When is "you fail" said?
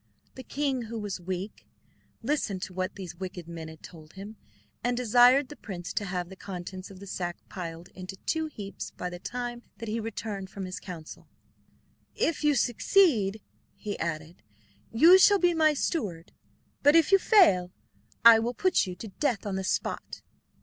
17.11-17.69